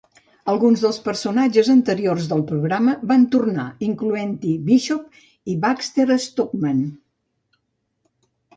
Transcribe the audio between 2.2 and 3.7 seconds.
del programa van tornar,